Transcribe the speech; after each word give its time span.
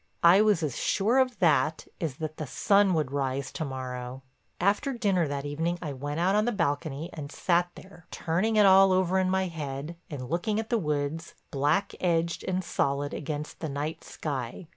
I 0.23 0.41
was 0.41 0.63
as 0.63 0.79
sure 0.79 1.19
of 1.19 1.37
that 1.37 1.87
as 2.01 2.15
that 2.15 2.37
the 2.37 2.47
sun 2.47 2.95
would 2.95 3.11
rise 3.11 3.51
to 3.51 3.63
morrow. 3.63 4.23
After 4.59 4.93
dinner 4.93 5.27
that 5.27 5.45
evening 5.45 5.77
I 5.79 5.93
went 5.93 6.19
out 6.19 6.33
on 6.33 6.45
the 6.45 6.51
balcony 6.51 7.11
and 7.13 7.31
sat 7.31 7.69
there, 7.75 8.07
turning 8.09 8.55
it 8.55 8.65
all 8.65 8.93
over 8.93 9.19
in 9.19 9.29
my 9.29 9.45
head, 9.47 9.95
and 10.09 10.27
looking 10.27 10.59
at 10.59 10.71
the 10.71 10.79
woods, 10.79 11.35
black 11.51 11.93
edged 11.99 12.43
and 12.45 12.63
solid 12.63 13.13
against 13.13 13.59
the 13.59 13.69
night 13.69 14.03
sky. 14.03 14.67